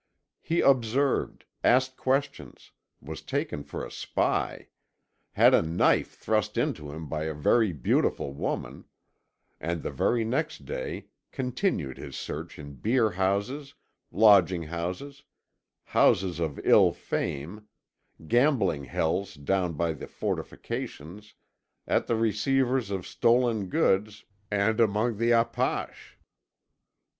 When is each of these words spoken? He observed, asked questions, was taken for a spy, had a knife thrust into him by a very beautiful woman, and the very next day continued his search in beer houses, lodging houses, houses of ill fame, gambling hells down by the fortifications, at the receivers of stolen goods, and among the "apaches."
He 0.41 0.61
observed, 0.61 1.45
asked 1.63 1.95
questions, 1.95 2.71
was 3.03 3.21
taken 3.21 3.63
for 3.63 3.85
a 3.85 3.91
spy, 3.91 4.69
had 5.33 5.53
a 5.53 5.61
knife 5.61 6.15
thrust 6.15 6.57
into 6.57 6.91
him 6.91 7.07
by 7.07 7.25
a 7.25 7.35
very 7.35 7.71
beautiful 7.71 8.33
woman, 8.33 8.85
and 9.59 9.83
the 9.83 9.91
very 9.91 10.23
next 10.25 10.65
day 10.65 11.05
continued 11.31 11.99
his 11.99 12.15
search 12.15 12.57
in 12.57 12.73
beer 12.77 13.11
houses, 13.11 13.75
lodging 14.11 14.63
houses, 14.63 15.21
houses 15.83 16.39
of 16.39 16.59
ill 16.63 16.91
fame, 16.91 17.67
gambling 18.27 18.85
hells 18.85 19.35
down 19.35 19.73
by 19.73 19.93
the 19.93 20.07
fortifications, 20.07 21.35
at 21.85 22.07
the 22.07 22.15
receivers 22.15 22.89
of 22.89 23.05
stolen 23.05 23.67
goods, 23.69 24.25
and 24.49 24.79
among 24.79 25.17
the 25.19 25.29
"apaches." 25.29 26.17